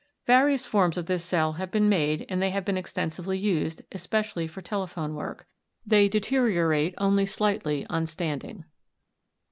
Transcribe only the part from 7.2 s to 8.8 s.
slightly on standing.